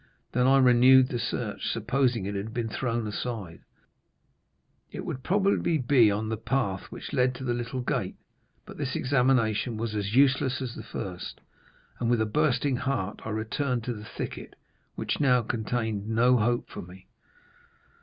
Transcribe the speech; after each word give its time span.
Then 0.31 0.47
I 0.47 0.57
renewed 0.57 1.09
the 1.09 1.19
search. 1.19 1.67
Supposing 1.67 2.25
it 2.25 2.33
had 2.33 2.55
been 2.55 2.69
thrown 2.69 3.05
aside, 3.05 3.61
it 4.89 5.05
would 5.05 5.21
probably 5.21 5.77
be 5.77 6.09
on 6.09 6.27
the 6.27 6.37
path 6.37 6.85
which 6.89 7.13
led 7.13 7.35
to 7.35 7.43
the 7.43 7.53
little 7.53 7.81
gate; 7.81 8.15
but 8.65 8.77
this 8.79 8.95
examination 8.95 9.77
was 9.77 9.93
as 9.93 10.15
useless 10.15 10.59
as 10.59 10.73
the 10.73 10.81
first, 10.81 11.39
and 11.99 12.09
with 12.09 12.19
a 12.19 12.25
bursting 12.25 12.77
heart 12.77 13.21
I 13.25 13.29
returned 13.29 13.83
to 13.83 13.93
the 13.93 14.03
thicket, 14.03 14.55
which 14.95 15.19
now 15.19 15.43
contained 15.43 16.09
no 16.09 16.35
hope 16.37 16.67
for 16.67 16.81
me." 16.81 17.07